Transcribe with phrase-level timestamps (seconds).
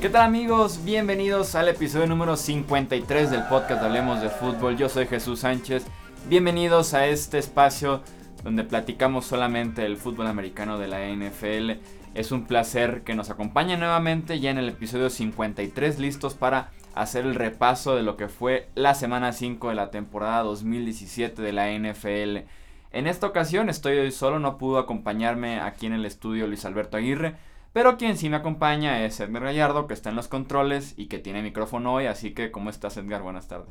[0.00, 0.84] ¿Qué tal amigos?
[0.84, 4.76] Bienvenidos al episodio número 53 del podcast Hablemos de Fútbol.
[4.76, 5.86] Yo soy Jesús Sánchez.
[6.28, 8.02] Bienvenidos a este espacio
[8.44, 11.80] donde platicamos solamente el fútbol americano de la NFL.
[12.14, 17.24] Es un placer que nos acompañen nuevamente ya en el episodio 53 listos para hacer
[17.24, 21.72] el repaso de lo que fue la semana 5 de la temporada 2017 de la
[21.72, 22.46] NFL.
[22.92, 26.98] En esta ocasión estoy hoy solo, no pudo acompañarme aquí en el estudio Luis Alberto
[26.98, 27.36] Aguirre,
[27.76, 31.18] pero quien sí me acompaña es Edgar Gallardo, que está en los controles y que
[31.18, 33.20] tiene micrófono hoy, así que ¿cómo estás Edgar?
[33.20, 33.68] Buenas tardes.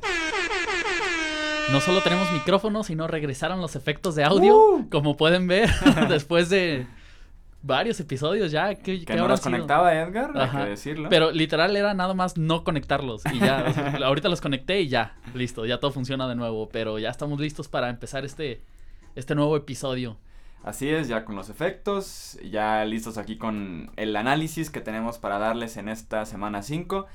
[1.72, 4.88] No solo tenemos micrófono, sino regresaron los efectos de audio, uh.
[4.90, 5.68] como pueden ver,
[6.08, 6.86] después de
[7.62, 8.76] varios episodios ya.
[8.76, 11.08] que no los conectaba Edgar, hay que decirlo.
[11.08, 13.98] Pero literal era nada más no conectarlos y ya.
[14.04, 16.68] ahorita los conecté y ya, listo, ya todo funciona de nuevo.
[16.68, 18.62] Pero ya estamos listos para empezar este,
[19.16, 20.16] este nuevo episodio.
[20.66, 25.38] Así es, ya con los efectos, ya listos aquí con el análisis que tenemos para
[25.38, 27.06] darles en esta semana 5.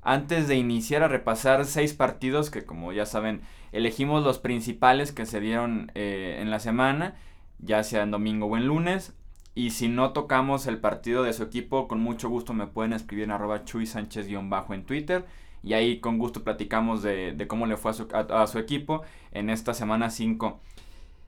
[0.00, 5.26] Antes de iniciar a repasar seis partidos que como ya saben elegimos los principales que
[5.26, 7.14] se dieron eh, en la semana,
[7.58, 9.12] ya sea en domingo o en lunes.
[9.54, 13.24] Y si no tocamos el partido de su equipo, con mucho gusto me pueden escribir
[13.24, 15.26] en arroba Chuy Sánchez-bajo en Twitter.
[15.62, 19.50] Y ahí con gusto platicamos de, cómo le fue a su, a su equipo en
[19.50, 20.58] esta semana 5.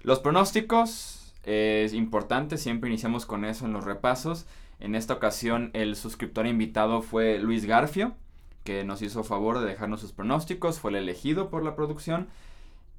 [0.05, 4.47] Los pronósticos, es importante, siempre iniciamos con eso en los repasos.
[4.81, 8.15] En esta ocasión el suscriptor invitado fue Luis Garfio,
[8.65, 12.29] que nos hizo favor de dejarnos sus pronósticos, fue el elegido por la producción.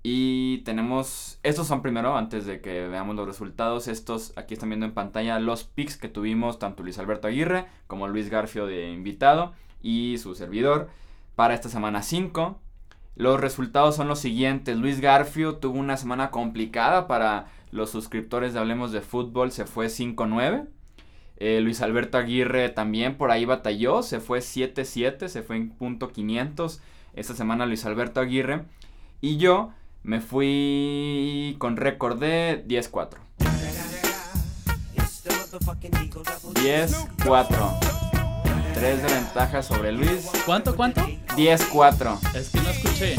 [0.02, 4.86] Y tenemos, estos son primero, antes de que veamos los resultados, estos aquí están viendo
[4.86, 9.54] en pantalla los picks que tuvimos tanto Luis Alberto Aguirre como Luis Garfio de invitado
[9.82, 10.90] y su servidor
[11.36, 12.58] para esta semana 5.
[13.18, 14.78] Los resultados son los siguientes.
[14.78, 19.88] Luis Garfio tuvo una semana complicada para los suscriptores de Hablemos de Fútbol se fue
[19.88, 20.68] 5-9.
[21.40, 26.10] Eh, Luis Alberto Aguirre también por ahí batalló, se fue 7-7, se fue en punto
[26.10, 26.82] 500
[27.14, 28.64] esta semana Luis Alberto Aguirre.
[29.22, 29.72] Y yo
[30.04, 33.18] me fui con récord de 10-4.
[36.54, 37.80] 10-4.
[38.74, 40.30] 3 de ventaja sobre Luis.
[40.46, 41.02] ¿Cuánto, cuánto?
[41.36, 42.36] 10-4.
[42.36, 43.18] Es que no escuché.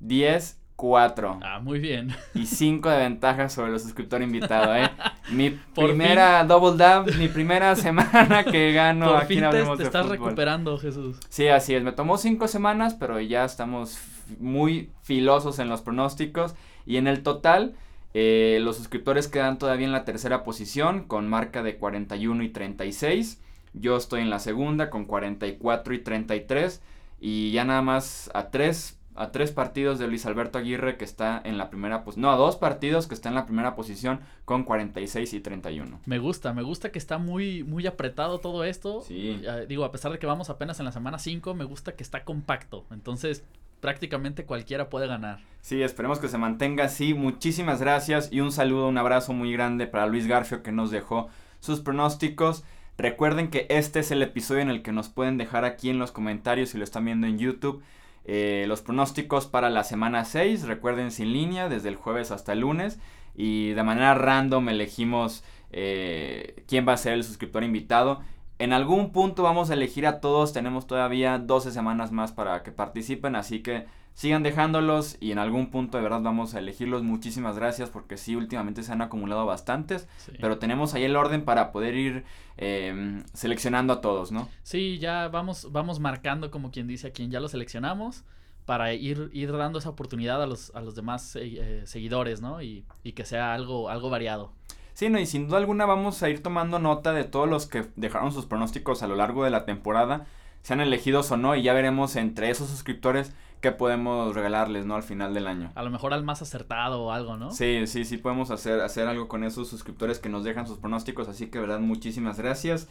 [0.00, 1.40] 10 4.
[1.42, 2.14] Ah, muy bien.
[2.34, 4.88] Y 5 de ventaja sobre el suscriptor invitado, ¿eh?
[5.32, 10.06] Mi primera double dub, mi primera semana que gano Por aquí fin te, te estás
[10.06, 11.18] recuperando, Jesús.
[11.28, 11.82] Sí, así es.
[11.82, 13.98] Me tomó 5 semanas, pero ya estamos
[14.38, 16.54] muy filosos en los pronósticos.
[16.86, 17.74] Y en el total,
[18.14, 23.42] eh, los suscriptores quedan todavía en la tercera posición con marca de 41 y 36.
[23.74, 26.80] Yo estoy en la segunda con 44 y 33.
[27.20, 31.40] Y ya nada más a 3 a tres partidos de Luis Alberto Aguirre que está
[31.44, 32.22] en la primera posición.
[32.22, 36.00] No, a dos partidos que está en la primera posición con 46 y 31.
[36.06, 39.02] Me gusta, me gusta que está muy, muy apretado todo esto.
[39.02, 39.42] Sí.
[39.68, 42.24] digo, a pesar de que vamos apenas en la semana 5, me gusta que está
[42.24, 42.86] compacto.
[42.92, 43.44] Entonces,
[43.80, 45.40] prácticamente cualquiera puede ganar.
[45.62, 47.12] Sí, esperemos que se mantenga así.
[47.12, 51.28] Muchísimas gracias y un saludo, un abrazo muy grande para Luis Garfio que nos dejó
[51.58, 52.62] sus pronósticos.
[52.96, 56.12] Recuerden que este es el episodio en el que nos pueden dejar aquí en los
[56.12, 57.82] comentarios si lo están viendo en YouTube
[58.30, 62.60] eh, los pronósticos para la semana 6, recuerden sin línea, desde el jueves hasta el
[62.60, 63.00] lunes.
[63.34, 68.20] Y de manera random elegimos eh, quién va a ser el suscriptor invitado.
[68.58, 72.70] En algún punto vamos a elegir a todos, tenemos todavía 12 semanas más para que
[72.70, 73.86] participen, así que
[74.18, 77.04] sigan dejándolos y en algún punto de verdad vamos a elegirlos.
[77.04, 80.08] Muchísimas gracias porque sí, últimamente se han acumulado bastantes,
[80.40, 82.24] pero tenemos ahí el orden para poder ir
[82.56, 84.48] em, seleccionando a todos, ¿no?
[84.64, 88.24] Sí, ya vamos, vamos marcando como quien dice a quien ya lo seleccionamos
[88.64, 92.60] para ir, ir dando esa oportunidad a los, a los demás eh, seguidores, ¿no?
[92.60, 94.50] Y, y que sea algo, algo variado.
[94.94, 97.86] Sí, no, y sin duda alguna vamos a ir tomando nota de todos los que
[97.94, 100.26] dejaron sus pronósticos a lo largo de la temporada,
[100.62, 104.94] sean elegidos o no, y ya veremos entre esos suscriptores qué podemos regalarles, ¿no?
[104.94, 105.72] Al final del año.
[105.74, 107.50] A lo mejor al más acertado o algo, ¿no?
[107.50, 111.28] Sí, sí, sí podemos hacer, hacer algo con esos suscriptores que nos dejan sus pronósticos,
[111.28, 112.88] así que, verdad, muchísimas gracias.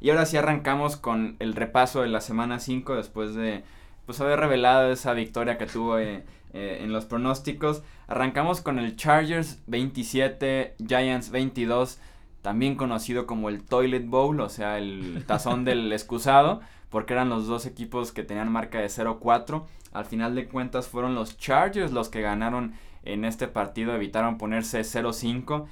[0.00, 3.64] Y ahora sí arrancamos con el repaso de la semana 5 después de,
[4.06, 7.82] pues, haber revelado esa victoria que tuvo eh, eh, en los pronósticos.
[8.06, 11.98] Arrancamos con el Chargers 27, Giants 22,
[12.42, 17.46] también conocido como el Toilet Bowl, o sea, el tazón del excusado, porque eran los
[17.46, 19.64] dos equipos que tenían marca de 0-4.
[19.92, 24.80] Al final de cuentas fueron los Chargers los que ganaron en este partido, evitaron ponerse
[24.80, 25.66] 0-5.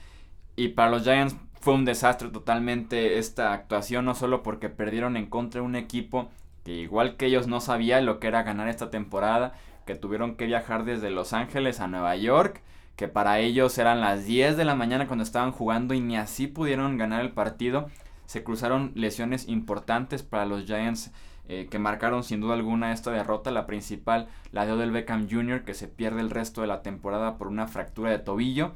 [0.57, 5.27] Y para los Giants fue un desastre totalmente esta actuación, no solo porque perdieron en
[5.27, 6.31] contra de un equipo
[6.65, 9.55] que igual que ellos no sabía lo que era ganar esta temporada,
[9.87, 12.63] que tuvieron que viajar desde Los Ángeles a Nueva York,
[12.95, 16.47] que para ellos eran las 10 de la mañana cuando estaban jugando y ni así
[16.47, 17.89] pudieron ganar el partido.
[18.29, 21.13] Se cruzaron lesiones importantes para los Giants
[21.49, 23.51] eh, que marcaron sin duda alguna esta derrota.
[23.51, 27.39] La principal, la de Odell Beckham Jr., que se pierde el resto de la temporada
[27.39, 28.75] por una fractura de tobillo.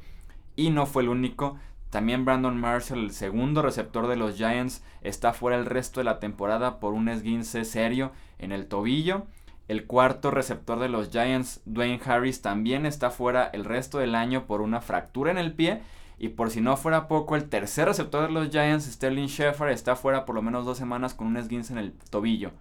[0.55, 1.59] Y no fue el único.
[1.91, 6.19] También Brandon Marshall, el segundo receptor de los Giants, está fuera el resto de la
[6.19, 9.27] temporada por un esguince serio en el tobillo.
[9.67, 14.47] El cuarto receptor de los Giants, Dwayne Harris, también está fuera el resto del año
[14.47, 15.83] por una fractura en el pie.
[16.17, 19.95] Y por si no fuera poco, el tercer receptor de los Giants, Sterling Shepard, está
[19.95, 22.51] fuera por lo menos dos semanas con un esguince en el tobillo.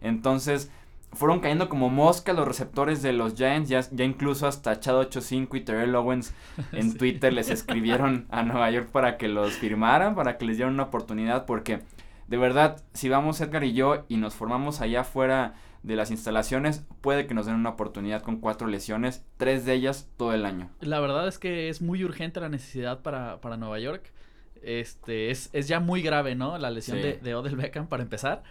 [0.00, 0.70] Entonces,
[1.12, 3.68] fueron cayendo como mosca los receptores de los Giants.
[3.68, 6.34] Ya, ya incluso hasta Chad85 y Terrell Owens
[6.72, 10.74] en Twitter les escribieron a Nueva York para que los firmaran, para que les dieran
[10.74, 11.46] una oportunidad.
[11.46, 11.80] Porque,
[12.28, 16.84] de verdad, si vamos Edgar y yo y nos formamos allá afuera de las instalaciones,
[17.00, 20.70] puede que nos den una oportunidad con cuatro lesiones, tres de ellas todo el año.
[20.80, 24.12] La verdad es que es muy urgente la necesidad para, para Nueva York.
[24.62, 26.58] Este, es, es ya muy grave, ¿no?
[26.58, 28.42] La lesión de, de Odell Beckham para empezar.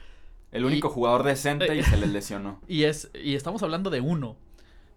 [0.52, 2.60] El único jugador decente y se les lesionó.
[2.68, 4.36] Y es, y estamos hablando de uno.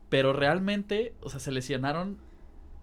[0.08, 2.18] Pero realmente, o sea, se lesionaron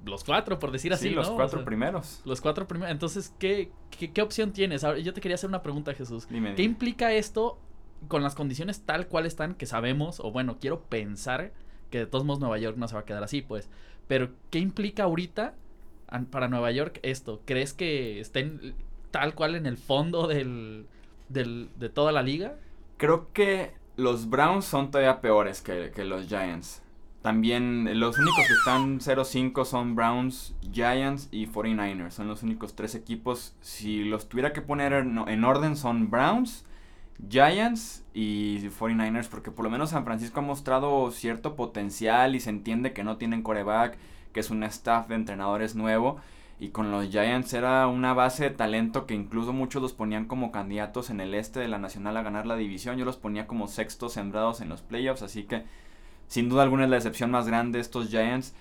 [0.06, 2.22] los cuatro, por decir así, sí, los cuatro primeros.
[2.26, 2.92] Los cuatro primeros.
[2.92, 4.84] Entonces, ¿qué, qué, qué opción tienes?
[4.84, 6.28] Ahora, yo te quería hacer una pregunta, Jesús.
[6.30, 6.74] Dime, ¿Qué dime.
[6.74, 7.60] implica esto
[8.08, 11.52] con las condiciones tal cual están que sabemos, o bueno, quiero pensar
[11.90, 13.70] que de todos modos Nueva York no se va a quedar así, pues.
[14.08, 15.54] Pero, ¿qué implica ahorita
[16.32, 17.42] para Nueva York esto?
[17.46, 18.74] ¿Crees que estén
[19.12, 20.88] tal cual en el fondo del,
[21.30, 22.56] del, de toda la liga?
[22.98, 26.82] Creo que los Browns son todavía peores que, que los Giants.
[27.22, 32.12] También los únicos que están 0-5 son Browns, Giants y 49ers.
[32.12, 33.56] Son los únicos tres equipos.
[33.60, 36.66] Si los tuviera que poner en orden son Browns,
[37.28, 39.28] Giants y 49ers.
[39.28, 43.18] Porque por lo menos San Francisco ha mostrado cierto potencial y se entiende que no
[43.18, 43.98] tienen coreback,
[44.34, 46.18] que es un staff de entrenadores nuevo.
[46.60, 50.52] Y con los Giants era una base de talento que incluso muchos los ponían como
[50.52, 52.98] candidatos en el este de la Nacional a ganar la división.
[52.98, 55.22] Yo los ponía como sextos sembrados en los playoffs.
[55.22, 55.64] Así que
[56.28, 58.54] sin duda alguna es la excepción más grande de estos Giants.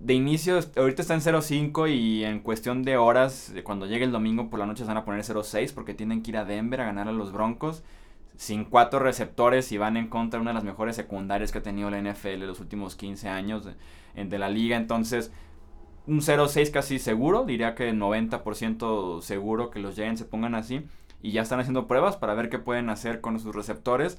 [0.00, 4.12] De inicio, ahorita está en 0-5 y en cuestión de horas, de cuando llegue el
[4.12, 6.80] domingo por la noche se van a poner 0-6 porque tienen que ir a Denver
[6.80, 7.82] a ganar a los Broncos.
[8.36, 11.62] Sin cuatro receptores y van en contra de una de las mejores secundarias que ha
[11.62, 13.74] tenido la NFL en los últimos 15 años de,
[14.14, 14.78] en- de la liga.
[14.78, 15.30] Entonces,
[16.06, 20.86] un 0-6 casi seguro, diría que 90% seguro que los Giants se pongan así.
[21.22, 24.18] Y ya están haciendo pruebas para ver qué pueden hacer con sus receptores.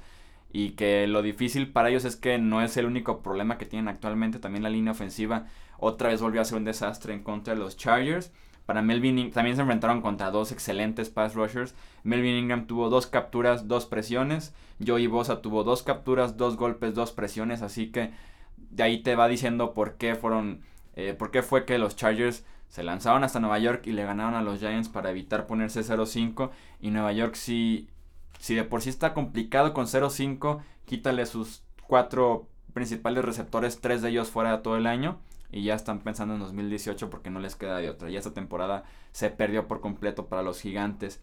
[0.54, 3.88] Y que lo difícil para ellos es que no es el único problema que tienen
[3.88, 4.40] actualmente.
[4.40, 7.78] También la línea ofensiva otra vez volvió a ser un desastre en contra de los
[7.78, 8.32] Chargers.
[8.66, 11.74] Para Melvin In- también se enfrentaron contra dos excelentes pass rushers.
[12.04, 14.54] Melvin Ingram tuvo dos capturas, dos presiones.
[14.86, 17.62] Joey Bosa tuvo dos capturas, dos golpes, dos presiones.
[17.62, 18.12] Así que
[18.58, 20.62] de ahí te va diciendo por qué fueron,
[20.96, 24.36] eh, por qué fue que los Chargers se lanzaron hasta Nueva York y le ganaron
[24.36, 26.52] a los Giants para evitar ponerse 0-5.
[26.80, 27.90] Y Nueva York sí,
[28.42, 34.10] si de por sí está complicado con 0-5, quítale sus cuatro principales receptores, tres de
[34.10, 35.20] ellos fuera todo el año.
[35.52, 38.10] Y ya están pensando en 2018 porque no les queda de otra.
[38.10, 41.22] Ya esta temporada se perdió por completo para los gigantes.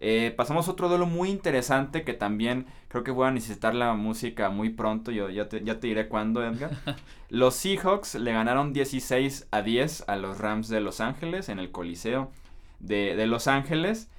[0.00, 3.94] Eh, pasamos a otro duelo muy interesante que también creo que voy a necesitar la
[3.94, 5.12] música muy pronto.
[5.12, 6.72] Yo ya te, ya te diré cuándo, Edgar.
[7.30, 11.70] los Seahawks le ganaron 16 a 10 a los Rams de Los Ángeles en el
[11.70, 12.30] Coliseo
[12.80, 14.10] de, de Los Ángeles.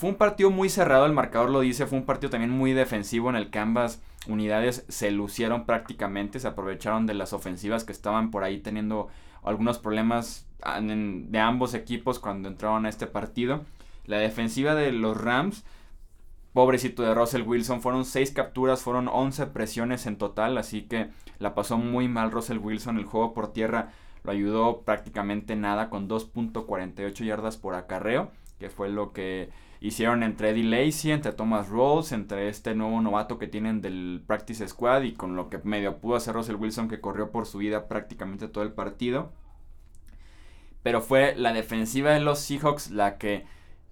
[0.00, 3.28] Fue un partido muy cerrado, el marcador lo dice, fue un partido también muy defensivo
[3.28, 8.30] en el que ambas unidades se lucieron prácticamente, se aprovecharon de las ofensivas que estaban
[8.30, 9.08] por ahí teniendo
[9.42, 13.60] algunos problemas de ambos equipos cuando entraron a este partido.
[14.06, 15.66] La defensiva de los Rams,
[16.54, 21.54] pobrecito de Russell Wilson, fueron 6 capturas, fueron 11 presiones en total, así que la
[21.54, 23.90] pasó muy mal Russell Wilson, el juego por tierra
[24.24, 28.30] lo ayudó prácticamente nada con 2.48 yardas por acarreo,
[28.60, 29.48] que fue lo que
[29.80, 34.68] hicieron entre Eddie Lacy, entre Thomas Rawls, entre este nuevo novato que tienen del Practice
[34.68, 37.88] Squad y con lo que medio pudo hacer Russell Wilson que corrió por su vida
[37.88, 39.32] prácticamente todo el partido.
[40.82, 43.46] Pero fue la defensiva de los Seahawks la que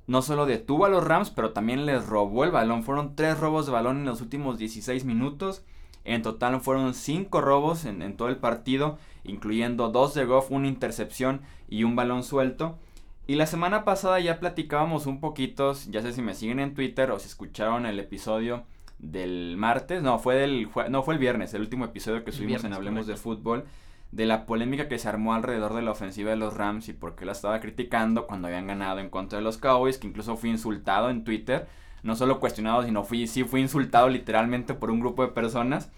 [0.06, 2.82] no solo detuvo a los Rams, pero también les robó el balón.
[2.82, 5.64] Fueron tres robos de balón en los últimos 16 minutos.
[6.04, 10.68] En total fueron cinco robos en, en todo el partido, incluyendo dos de Goff, una
[10.68, 12.78] intercepción y un balón suelto.
[13.28, 17.10] Y la semana pasada ya platicábamos un poquito, ya sé si me siguen en Twitter
[17.10, 18.64] o si escucharon el episodio
[18.98, 22.64] del martes, no, fue del jue- no fue el viernes, el último episodio que subimos
[22.64, 23.16] en Hablemos de.
[23.16, 23.66] Fútbol,
[24.12, 27.14] de la polémica que se armó alrededor de la ofensiva de los Rams y por
[27.16, 30.48] qué la estaba criticando cuando habían ganado en contra de los Cowboys, que incluso fui
[30.50, 31.68] insultado en Twitter,
[32.02, 35.92] no solo cuestionado, sino fui, sí fui insultado literalmente por un grupo de personas.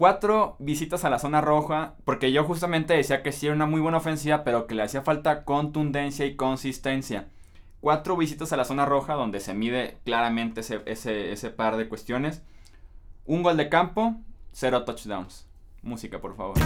[0.00, 3.82] Cuatro visitas a la zona roja, porque yo justamente decía que sí era una muy
[3.82, 7.28] buena ofensiva, pero que le hacía falta contundencia y consistencia.
[7.80, 11.86] cuatro visitas a la zona roja donde se mide claramente ese, ese, ese par de
[11.86, 12.40] cuestiones.
[13.26, 14.14] Un gol de campo,
[14.52, 15.46] cero touchdowns.
[15.82, 16.56] Música, por favor.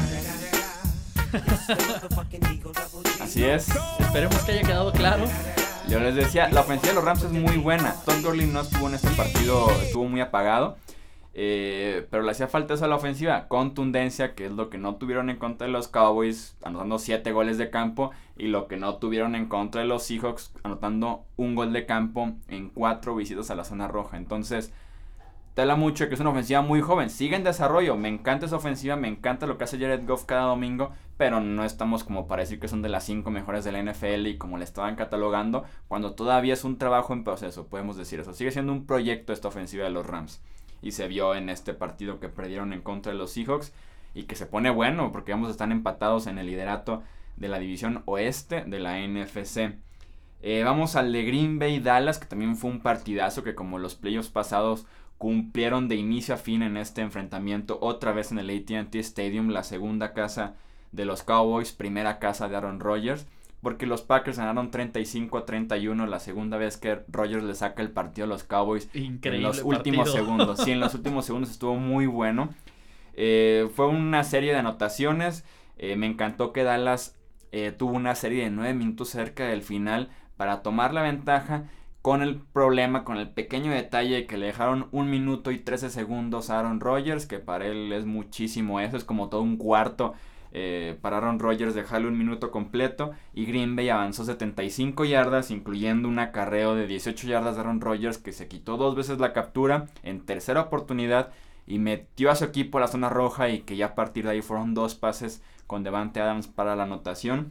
[3.20, 3.66] Así es.
[3.98, 5.24] Esperemos que haya quedado claro.
[5.88, 7.96] Yo les decía, la ofensiva de los Rams es muy buena.
[8.04, 10.76] Todd Gurley no estuvo en este partido, estuvo muy apagado.
[11.36, 14.96] Eh, pero le hacía falta eso a la ofensiva, contundencia, que es lo que no
[14.96, 18.96] tuvieron en contra de los Cowboys, anotando 7 goles de campo, y lo que no
[18.96, 23.56] tuvieron en contra de los Seahawks, anotando un gol de campo en 4 visitas a
[23.56, 24.16] la zona roja.
[24.16, 24.72] Entonces,
[25.54, 28.94] tela mucho que es una ofensiva muy joven, sigue en desarrollo, me encanta esa ofensiva,
[28.94, 32.60] me encanta lo que hace Jared Goff cada domingo, pero no estamos como para decir
[32.60, 36.14] que son de las 5 mejores de la NFL y como le estaban catalogando, cuando
[36.14, 38.32] todavía es un trabajo en proceso, podemos decir eso.
[38.34, 40.40] Sigue siendo un proyecto esta ofensiva de los Rams
[40.84, 43.72] y se vio en este partido que perdieron en contra de los Seahawks
[44.14, 47.02] y que se pone bueno porque vamos a estar empatados en el liderato
[47.36, 49.78] de la división oeste de la NFC.
[50.42, 53.94] Eh, vamos al de Green Bay Dallas, que también fue un partidazo que como los
[53.94, 54.86] playoffs pasados
[55.16, 59.62] cumplieron de inicio a fin en este enfrentamiento otra vez en el ATT Stadium, la
[59.62, 60.54] segunda casa
[60.92, 63.26] de los Cowboys, primera casa de Aaron Rodgers
[63.64, 67.90] porque los Packers ganaron 35 a 31 la segunda vez que Rodgers le saca el
[67.90, 70.60] partido a los Cowboys Increíble en los últimos segundos.
[70.60, 72.50] Sí, en los últimos segundos estuvo muy bueno.
[73.14, 75.44] Eh, fue una serie de anotaciones.
[75.78, 77.18] Eh, me encantó que Dallas
[77.50, 81.64] eh, tuvo una serie de 9 minutos cerca del final para tomar la ventaja
[82.02, 86.50] con el problema, con el pequeño detalle que le dejaron un minuto y 13 segundos
[86.50, 90.12] a Aaron Rodgers, que para él es muchísimo eso, es como todo un cuarto
[90.56, 96.08] eh, para Aaron Rodgers dejarle un minuto completo y Green Bay avanzó 75 yardas, incluyendo
[96.08, 99.86] un acarreo de 18 yardas de Aaron Rodgers que se quitó dos veces la captura
[100.04, 101.32] en tercera oportunidad
[101.66, 104.42] y metió a su equipo la zona roja y que ya a partir de ahí
[104.42, 107.50] fueron dos pases con Devante Adams para la anotación.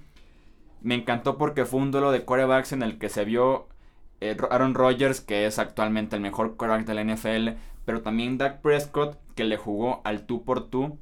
[0.82, 3.68] Me encantó porque fue un duelo de quarterbacks en el que se vio
[4.22, 8.62] eh, Aaron Rodgers, que es actualmente el mejor quarterback de la NFL, pero también Dak
[8.62, 11.00] Prescott, que le jugó al tú por tú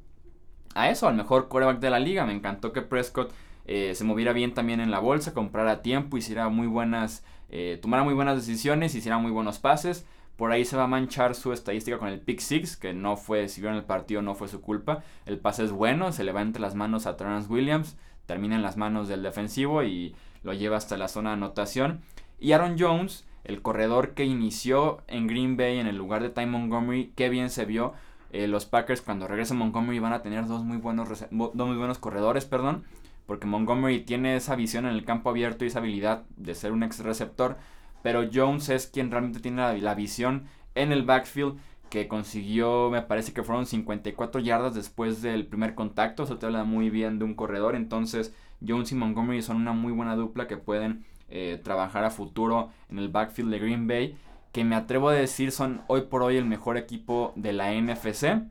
[0.74, 2.26] a eso, al mejor quarterback de la liga.
[2.26, 3.32] Me encantó que Prescott
[3.66, 8.04] eh, se moviera bien también en la bolsa, comprara tiempo, hiciera muy buenas, eh, tomara
[8.04, 10.06] muy buenas decisiones, hiciera muy buenos pases.
[10.36, 13.48] Por ahí se va a manchar su estadística con el pick six, que no fue,
[13.48, 15.04] si vieron el partido, no fue su culpa.
[15.26, 18.62] El pase es bueno, se le va entre las manos a Terrence Williams, termina en
[18.62, 22.00] las manos del defensivo y lo lleva hasta la zona de anotación.
[22.40, 26.46] Y Aaron Jones, el corredor que inició en Green Bay en el lugar de Ty
[26.46, 27.92] Montgomery, qué bien se vio
[28.32, 31.98] eh, los Packers cuando regresen Montgomery van a tener dos muy buenos, dos muy buenos
[31.98, 32.84] corredores, perdón,
[33.26, 36.82] porque Montgomery tiene esa visión en el campo abierto y esa habilidad de ser un
[36.82, 37.58] ex receptor,
[38.02, 41.58] pero Jones es quien realmente tiene la, visión en el backfield
[41.90, 46.64] que consiguió, me parece que fueron 54 yardas después del primer contacto, eso te habla
[46.64, 48.34] muy bien de un corredor, entonces
[48.66, 52.98] Jones y Montgomery son una muy buena dupla que pueden eh, trabajar a futuro en
[52.98, 54.16] el backfield de Green Bay
[54.52, 58.42] que me atrevo a decir son hoy por hoy el mejor equipo de la NFC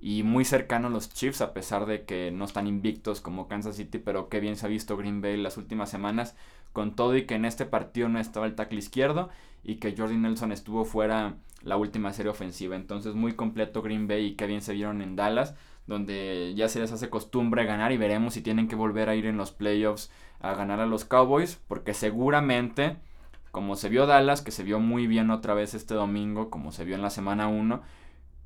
[0.00, 3.76] y muy cercano a los Chiefs a pesar de que no están invictos como Kansas
[3.76, 6.34] City, pero qué bien se ha visto Green Bay las últimas semanas
[6.72, 9.28] con todo y que en este partido no estaba el tackle izquierdo
[9.62, 12.74] y que Jordi Nelson estuvo fuera la última serie ofensiva.
[12.74, 15.54] Entonces muy completo Green Bay y qué bien se vieron en Dallas,
[15.86, 19.26] donde ya se les hace costumbre ganar y veremos si tienen que volver a ir
[19.26, 22.96] en los playoffs a ganar a los Cowboys, porque seguramente
[23.52, 26.84] como se vio Dallas, que se vio muy bien otra vez este domingo, como se
[26.84, 27.82] vio en la semana 1,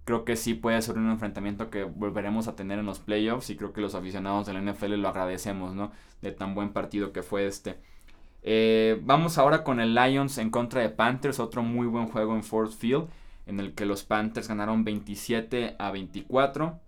[0.05, 3.57] creo que sí puede ser un enfrentamiento que volveremos a tener en los playoffs y
[3.57, 5.93] creo que los aficionados del NFL lo agradecemos, ¿no?
[6.23, 7.77] De tan buen partido que fue este.
[8.43, 12.45] Eh, vamos ahora con el Lions en contra de Panthers, otro muy buen juego en
[12.45, 13.09] Ford Field,
[13.47, 16.79] en el que los Panthers ganaron 27 a 24.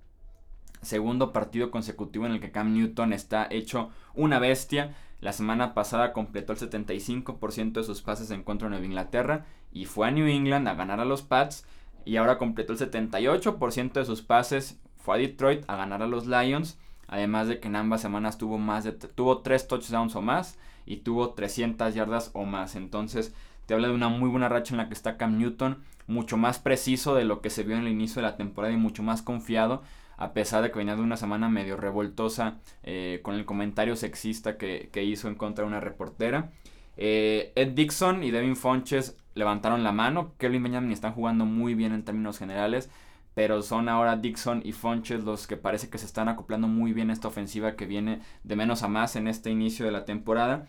[0.82, 4.94] Segundo partido consecutivo en el que Cam Newton está hecho una bestia.
[5.20, 9.86] La semana pasada completó el 75% de sus pases en contra de Nueva Inglaterra y
[9.86, 11.66] fue a New England a ganar a los Pats
[12.04, 16.26] y ahora completó el 78% de sus pases, fue a Detroit a ganar a los
[16.26, 20.58] Lions, además de que en ambas semanas tuvo más de tuvo 3 touchdowns o más
[20.86, 22.76] y tuvo 300 yardas o más.
[22.76, 23.34] Entonces,
[23.66, 26.58] te habla de una muy buena racha en la que está Cam Newton, mucho más
[26.58, 29.20] preciso de lo que se vio en el inicio de la temporada y mucho más
[29.20, 29.82] confiado
[30.18, 34.58] a pesar de que venía de una semana medio revoltosa eh, con el comentario sexista
[34.58, 36.50] que, hizo en contra de una reportera.
[36.96, 40.34] Eh, Ed Dixon y Devin Fonches levantaron la mano.
[40.38, 42.90] Kelvin Benjamin están jugando muy bien en términos generales.
[43.34, 47.10] Pero son ahora Dixon y Fonches los que parece que se están acoplando muy bien
[47.10, 50.66] esta ofensiva que viene de menos a más en este inicio de la temporada.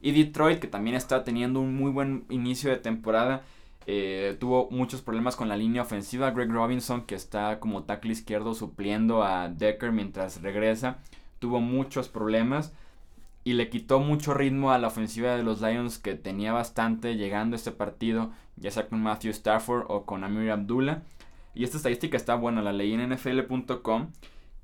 [0.00, 3.42] Y Detroit, que también está teniendo un muy buen inicio de temporada.
[3.90, 6.30] Eh, tuvo muchos problemas con la línea ofensiva.
[6.32, 10.98] Greg Robinson, que está como tackle izquierdo supliendo a Decker mientras regresa,
[11.38, 12.74] tuvo muchos problemas.
[13.44, 17.54] y le quitó mucho ritmo a la ofensiva de los Lions que tenía bastante llegando
[17.54, 21.02] a este partido, ya sea con Matthew Stafford o con Amir Abdullah.
[21.54, 24.10] Y esta estadística está buena, la leí en nfl.com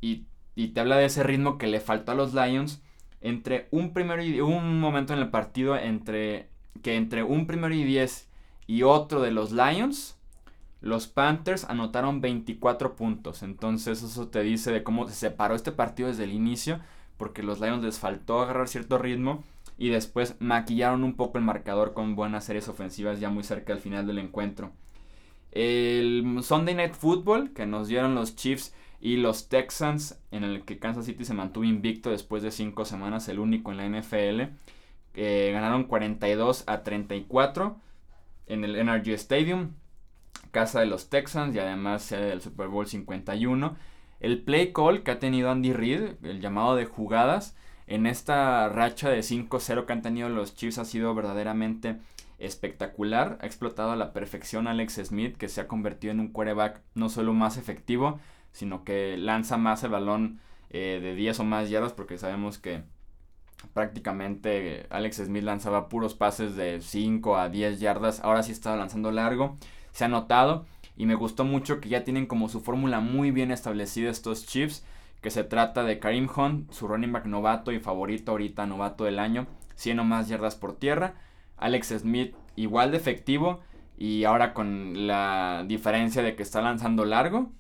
[0.03, 2.83] y, y, te habla de ese ritmo que le faltó a los Lions
[3.23, 6.51] entre un primero y un momento en el partido entre
[6.83, 8.29] que entre un primero y 10
[8.67, 10.17] y otro de los Lions,
[10.81, 13.43] los Panthers anotaron 24 puntos.
[13.43, 16.81] Entonces eso te dice de cómo se separó este partido desde el inicio,
[17.17, 19.45] porque los Lions les faltó agarrar cierto ritmo
[19.79, 23.79] y después maquillaron un poco el marcador con buenas series ofensivas ya muy cerca al
[23.79, 24.73] final del encuentro.
[25.53, 30.79] El Sunday Night Football que nos dieron los Chiefs y los Texans, en el que
[30.79, 34.55] Kansas City se mantuvo invicto después de 5 semanas, el único en la NFL.
[35.15, 37.77] Eh, ganaron 42 a 34
[38.47, 39.73] en el NRG Stadium,
[40.51, 43.77] casa de los Texans y además sede del Super Bowl 51.
[44.21, 49.11] El play call que ha tenido Andy Reid, el llamado de jugadas, en esta racha
[49.11, 51.99] de 5-0 que han tenido los Chiefs ha sido verdaderamente
[52.39, 53.39] espectacular.
[53.43, 57.09] Ha explotado a la perfección Alex Smith, que se ha convertido en un quarterback no
[57.09, 58.19] solo más efectivo,
[58.53, 62.83] sino que lanza más el balón eh, de 10 o más yardas, porque sabemos que
[63.73, 68.21] prácticamente Alex Smith lanzaba puros pases de 5 a 10 yardas.
[68.21, 69.57] Ahora sí estaba lanzando largo.
[69.93, 70.67] Se ha notado.
[70.97, 74.85] Y me gustó mucho que ya tienen como su fórmula muy bien establecida estos Chiefs.
[75.21, 79.19] Que se trata de Karim Hunt, su running back novato y favorito ahorita, novato del
[79.19, 79.47] año.
[79.77, 81.15] 100 o más yardas por tierra.
[81.57, 83.61] Alex Smith igual de efectivo.
[83.97, 87.51] Y ahora con la diferencia de que está lanzando largo.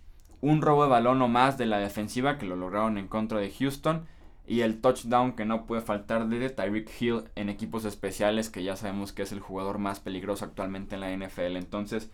[0.40, 3.50] Un robo de balón o más de la defensiva que lo lograron en contra de
[3.50, 4.06] Houston
[4.46, 8.76] y el touchdown que no puede faltar de Tyreek Hill en equipos especiales, que ya
[8.76, 11.56] sabemos que es el jugador más peligroso actualmente en la NFL.
[11.56, 12.10] Entonces,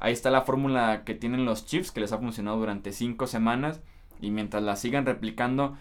[0.00, 3.80] ahí está la fórmula que tienen los Chiefs, que les ha funcionado durante 5 semanas.
[4.20, 5.76] Y mientras la sigan replicando,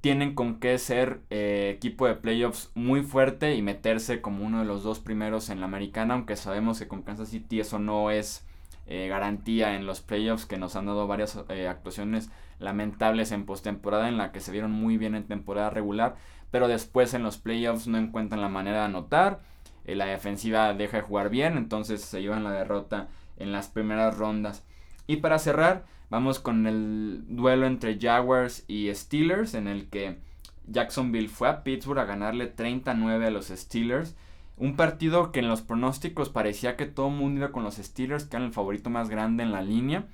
[0.00, 4.66] tienen con qué ser eh, equipo de playoffs muy fuerte y meterse como uno de
[4.66, 8.44] los dos primeros en la americana, aunque sabemos que con Kansas City eso no es
[8.86, 14.08] eh, garantía en los playoffs, que nos han dado varias eh, actuaciones lamentables en postemporada
[14.08, 16.16] en la que se vieron muy bien en temporada regular,
[16.50, 19.40] pero después en los playoffs no encuentran la manera de anotar,
[19.84, 24.16] eh, la defensiva deja de jugar bien, entonces se llevan la derrota en las primeras
[24.16, 24.64] rondas.
[25.06, 30.18] Y para cerrar, vamos con el duelo entre Jaguars y Steelers, en el que
[30.66, 34.16] Jacksonville fue a Pittsburgh a ganarle 39 a los Steelers.
[34.56, 38.24] Un partido que en los pronósticos parecía que todo el mundo iba con los Steelers,
[38.24, 40.06] que eran el favorito más grande en la línea.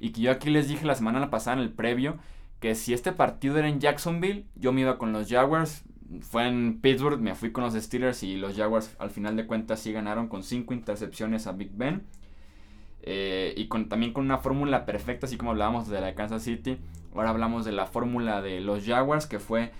[0.00, 2.18] Y que yo aquí les dije la semana pasada en el previo
[2.64, 5.84] que si este partido era en Jacksonville, yo me iba con los Jaguars.
[6.22, 9.80] Fue en Pittsburgh, me fui con los Steelers y los Jaguars al final de cuentas
[9.80, 12.04] sí ganaron con 5 intercepciones a Big Ben.
[13.02, 16.78] Eh, y con, también con una fórmula perfecta, así como hablábamos de la Kansas City.
[17.14, 19.70] Ahora hablamos de la fórmula de los Jaguars, que fue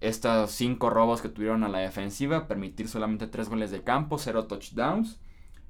[0.00, 4.46] estos 5 robos que tuvieron a la defensiva, permitir solamente 3 goles de campo, 0
[4.46, 5.18] touchdowns.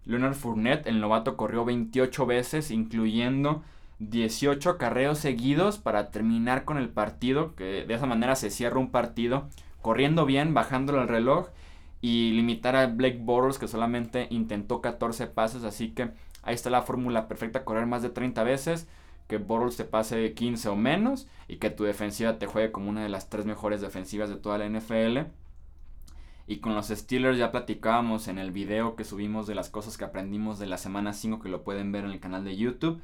[0.04, 3.62] Leonard Fournette, el novato, corrió 28 veces, incluyendo
[3.98, 8.90] 18 acarreos seguidos para terminar con el partido, que de esa manera se cierra un
[8.90, 9.48] partido,
[9.82, 11.48] corriendo bien, bajándolo al reloj
[12.00, 16.10] y limitar a Blake Bortles que solamente intentó 14 pases, así que
[16.42, 18.86] ahí está la fórmula perfecta, correr más de 30 veces,
[19.28, 23.02] que Bortles te pase 15 o menos y que tu defensiva te juegue como una
[23.02, 25.30] de las tres mejores defensivas de toda la NFL.
[26.46, 30.04] Y con los Steelers ya platicábamos en el video que subimos de las cosas que
[30.04, 33.00] aprendimos de la semana 5 que lo pueden ver en el canal de YouTube.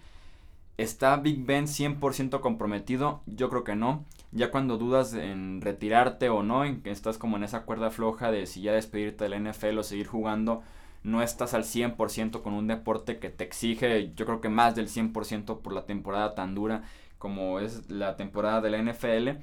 [0.79, 3.21] ¿Está Big Ben 100% comprometido?
[3.27, 4.05] Yo creo que no.
[4.31, 8.31] Ya cuando dudas en retirarte o no, en que estás como en esa cuerda floja
[8.31, 10.63] de si ya despedirte del NFL o seguir jugando,
[11.03, 14.89] no estás al 100% con un deporte que te exige, yo creo que más del
[14.89, 16.83] 100% por la temporada tan dura
[17.19, 19.43] como es la temporada de la NFL.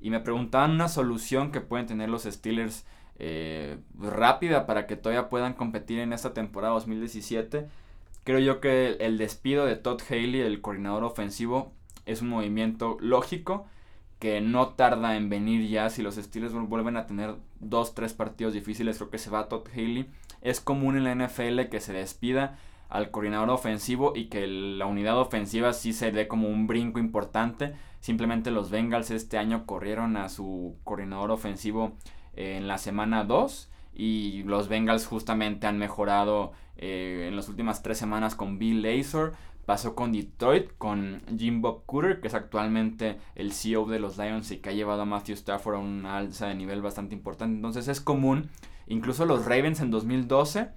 [0.00, 2.86] Y me preguntaban una solución que pueden tener los Steelers
[3.18, 7.68] eh, rápida para que todavía puedan competir en esta temporada 2017
[8.28, 11.72] Creo yo que el despido de Todd Haley, el coordinador ofensivo,
[12.04, 13.66] es un movimiento lógico
[14.18, 15.88] que no tarda en venir ya.
[15.88, 19.66] Si los Steelers vuelven a tener dos, tres partidos difíciles, creo que se va Todd
[19.72, 20.10] Haley.
[20.42, 25.18] Es común en la NFL que se despida al coordinador ofensivo y que la unidad
[25.18, 27.74] ofensiva sí se dé como un brinco importante.
[28.00, 31.92] Simplemente los Bengals este año corrieron a su coordinador ofensivo
[32.34, 37.98] en la semana 2 y los Bengals justamente han mejorado eh, en las últimas tres
[37.98, 39.34] semanas con Bill Lazor.
[39.66, 44.50] Pasó con Detroit, con Jim Bob Cooter, que es actualmente el CEO de los Lions
[44.50, 47.56] y que ha llevado a Matthew Stafford a una alza de nivel bastante importante.
[47.56, 48.48] Entonces es común,
[48.88, 50.68] incluso los Ravens en 2012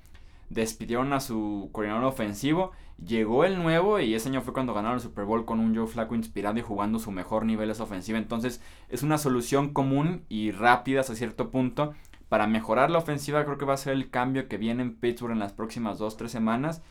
[0.49, 2.71] despidieron a su coordinador ofensivo
[3.05, 5.87] llegó el nuevo y ese año fue cuando ganaron el Super Bowl con un Joe
[5.87, 8.17] Flaco inspirado y jugando su mejor nivel esa ofensiva.
[8.17, 11.93] Entonces es una solución común y rápida hasta cierto punto.
[12.29, 15.33] Para mejorar la ofensiva creo que va a ser el cambio que viene en Pittsburgh
[15.33, 16.81] en las próximas 2-3 semanas.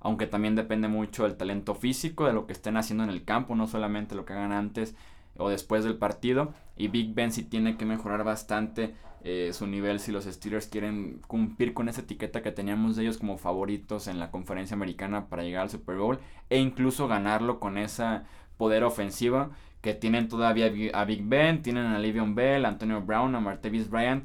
[0.00, 3.56] Aunque también depende mucho del talento físico, de lo que estén haciendo en el campo,
[3.56, 4.94] no solamente lo que hagan antes
[5.38, 6.54] o después del partido.
[6.76, 8.94] Y Big Ben sí tiene que mejorar bastante
[9.24, 13.18] eh, su nivel si los Steelers quieren cumplir con esa etiqueta que teníamos de ellos
[13.18, 17.76] como favoritos en la conferencia americana para llegar al Super Bowl e incluso ganarlo con
[17.76, 18.24] esa
[18.56, 23.34] poder ofensiva que tienen todavía a Big Ben, tienen a Livion Bell, a Antonio Brown,
[23.34, 24.24] a Martavis Bryant,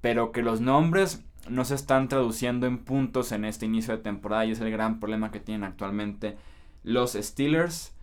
[0.00, 4.44] pero que los nombres no se están traduciendo en puntos en este inicio de temporada
[4.46, 6.36] y es el gran problema que tienen actualmente
[6.82, 7.94] los Steelers.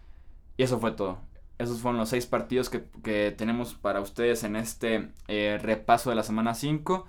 [0.58, 1.20] Y eso fue todo.
[1.64, 6.24] Esos fueron los seis partidos que, tenemos para ustedes en este eh, repaso de la
[6.24, 7.08] semana 5.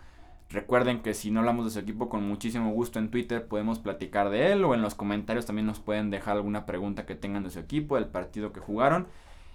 [0.48, 4.30] Recuerden que si no hablamos de su equipo con muchísimo gusto en Twitter podemos platicar
[4.30, 7.50] de él o en los comentarios también nos pueden dejar alguna pregunta que tengan de
[7.50, 9.08] su equipo, del partido que jugaron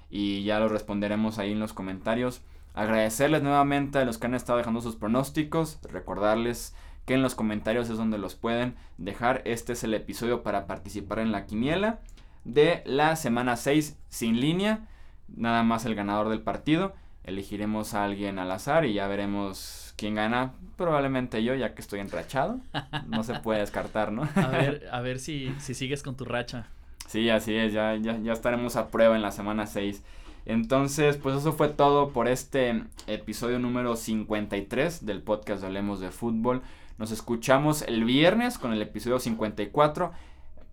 [0.09, 2.41] y ya lo responderemos ahí en los comentarios.
[2.73, 7.89] Agradecerles nuevamente a los que han estado dejando sus pronósticos, recordarles que en los comentarios
[7.89, 9.43] es donde los pueden dejar.
[9.45, 12.01] Este es el episodio para participar en la quiniela
[12.43, 14.87] de la semana 6 sin línea.
[15.27, 16.93] Nada más el ganador del partido.
[17.23, 20.53] Elegiremos a alguien al azar y ya veremos quién gana.
[20.77, 22.59] Probablemente yo, ya que estoy enrachado.
[23.07, 24.23] No se puede descartar, ¿no?
[24.35, 26.67] A ver, a ver si, si sigues con tu racha.
[27.07, 27.73] Sí, así es.
[27.73, 30.03] Ya, ya, ya estaremos a prueba en la semana 6.
[30.45, 36.11] Entonces, pues eso fue todo por este episodio número 53 del podcast de Hablemos de
[36.11, 36.61] Fútbol.
[36.97, 40.11] Nos escuchamos el viernes con el episodio 54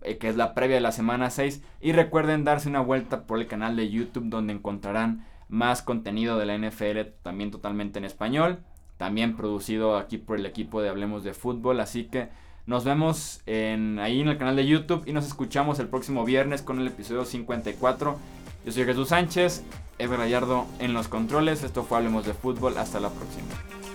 [0.01, 1.61] eh, que es la previa de la semana 6.
[1.81, 6.45] Y recuerden darse una vuelta por el canal de YouTube donde encontrarán más contenido de
[6.45, 8.59] la NFL también totalmente en español.
[8.97, 11.79] También producido aquí por el equipo de Hablemos de Fútbol.
[11.79, 12.29] Así que
[12.65, 16.61] nos vemos en, ahí en el canal de YouTube y nos escuchamos el próximo viernes
[16.61, 18.17] con el episodio 54.
[18.65, 19.63] Yo soy Jesús Sánchez,
[19.99, 21.63] Ever Gallardo en los controles.
[21.63, 22.77] Esto fue Hablemos de Fútbol.
[22.77, 23.86] Hasta la próxima.